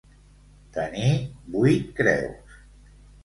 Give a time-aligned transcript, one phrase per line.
[0.77, 1.11] Tenir
[1.57, 2.57] vuit creus.